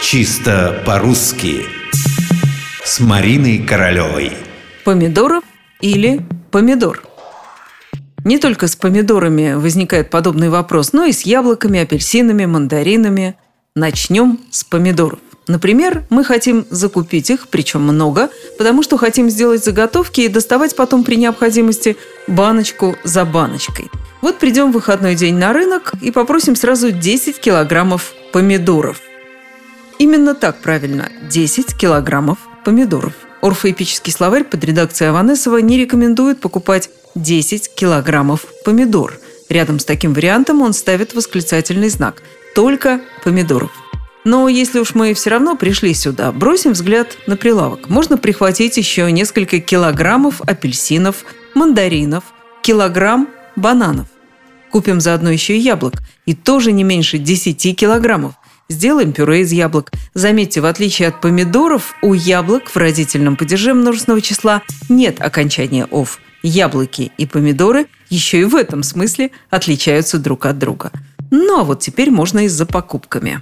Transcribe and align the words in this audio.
Чисто 0.00 0.80
по-русски 0.86 1.66
С 2.84 3.00
Мариной 3.00 3.58
Королевой 3.58 4.32
Помидоров 4.84 5.42
или 5.80 6.24
помидор? 6.52 7.02
Не 8.24 8.38
только 8.38 8.68
с 8.68 8.76
помидорами 8.76 9.54
возникает 9.54 10.10
подобный 10.10 10.50
вопрос, 10.50 10.92
но 10.92 11.04
и 11.04 11.12
с 11.12 11.22
яблоками, 11.22 11.80
апельсинами, 11.80 12.46
мандаринами. 12.46 13.36
Начнем 13.74 14.38
с 14.50 14.62
помидоров. 14.62 15.18
Например, 15.48 16.04
мы 16.10 16.24
хотим 16.24 16.64
закупить 16.70 17.30
их, 17.30 17.48
причем 17.48 17.82
много, 17.82 18.30
потому 18.56 18.84
что 18.84 18.98
хотим 18.98 19.28
сделать 19.28 19.64
заготовки 19.64 20.20
и 20.20 20.28
доставать 20.28 20.76
потом 20.76 21.02
при 21.02 21.16
необходимости 21.16 21.96
баночку 22.28 22.96
за 23.02 23.24
баночкой. 23.24 23.90
Вот 24.22 24.38
придем 24.38 24.70
в 24.70 24.74
выходной 24.74 25.16
день 25.16 25.34
на 25.36 25.52
рынок 25.52 25.92
и 26.00 26.12
попросим 26.12 26.54
сразу 26.54 26.92
10 26.92 27.40
килограммов 27.40 28.14
помидоров. 28.32 29.00
Именно 29.98 30.34
так 30.34 30.60
правильно– 30.60 31.10
10 31.30 31.76
килограммов 31.76 32.38
помидоров. 32.64 33.14
Орфоэпический 33.42 34.12
словарь 34.12 34.44
под 34.44 34.62
редакцией 34.64 35.10
Аванесова 35.10 35.58
не 35.58 35.76
рекомендует 35.76 36.40
покупать 36.40 36.90
10 37.16 37.74
килограммов 37.74 38.44
помидор. 38.64 39.18
Рядом 39.48 39.78
с 39.78 39.84
таким 39.84 40.14
вариантом 40.14 40.62
он 40.62 40.72
ставит 40.72 41.14
восклицательный 41.14 41.88
знак 41.88 42.22
«Только 42.54 43.00
помидоров». 43.24 43.70
Но 44.24 44.48
если 44.48 44.78
уж 44.78 44.94
мы 44.94 45.14
все 45.14 45.30
равно 45.30 45.56
пришли 45.56 45.94
сюда, 45.94 46.32
бросим 46.32 46.72
взгляд 46.72 47.16
на 47.26 47.36
прилавок. 47.36 47.88
Можно 47.88 48.18
прихватить 48.18 48.76
еще 48.76 49.10
несколько 49.10 49.58
килограммов 49.58 50.42
апельсинов, 50.42 51.24
мандаринов, 51.54 52.24
килограмм 52.62 53.28
бананов. 53.56 54.06
Купим 54.70 55.00
заодно 55.00 55.30
еще 55.30 55.56
и 55.56 55.60
яблок, 55.60 55.94
и 56.26 56.34
тоже 56.34 56.72
не 56.72 56.84
меньше 56.84 57.16
10 57.16 57.74
килограммов. 57.74 58.34
Сделаем 58.70 59.14
пюре 59.14 59.40
из 59.40 59.50
яблок. 59.50 59.90
Заметьте, 60.12 60.60
в 60.60 60.66
отличие 60.66 61.08
от 61.08 61.22
помидоров, 61.22 61.94
у 62.02 62.12
яблок 62.12 62.68
в 62.68 62.76
родительном 62.76 63.34
падеже 63.34 63.72
множественного 63.72 64.20
числа 64.20 64.62
нет 64.90 65.22
окончания 65.22 65.86
«ов». 65.90 66.20
Яблоки 66.42 67.10
и 67.16 67.26
помидоры 67.26 67.86
еще 68.10 68.42
и 68.42 68.44
в 68.44 68.54
этом 68.54 68.82
смысле 68.82 69.30
отличаются 69.48 70.18
друг 70.18 70.44
от 70.44 70.58
друга. 70.58 70.92
Ну 71.30 71.60
а 71.60 71.64
вот 71.64 71.80
теперь 71.80 72.10
можно 72.10 72.40
и 72.40 72.48
за 72.48 72.66
покупками. 72.66 73.40